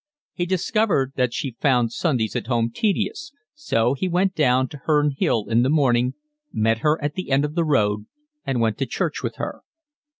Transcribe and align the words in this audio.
He 0.33 0.47
discovered 0.47 1.13
that 1.15 1.31
she 1.31 1.51
found 1.61 1.91
Sundays 1.91 2.35
at 2.35 2.47
home 2.47 2.71
tedious, 2.73 3.31
so 3.53 3.93
he 3.93 4.07
went 4.07 4.33
down 4.33 4.67
to 4.69 4.81
Herne 4.85 5.11
Hill 5.15 5.45
in 5.47 5.61
the 5.61 5.69
morning, 5.69 6.15
met 6.51 6.79
her 6.79 6.99
at 7.03 7.13
the 7.13 7.29
end 7.29 7.45
of 7.45 7.53
the 7.53 7.63
road, 7.65 8.07
and 8.43 8.59
went 8.59 8.79
to 8.79 8.87
church 8.87 9.21
with 9.21 9.35
her. 9.35 9.61